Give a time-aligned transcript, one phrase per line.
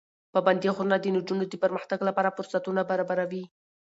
[0.33, 3.43] پابندي غرونه د نجونو د پرمختګ لپاره فرصتونه برابروي.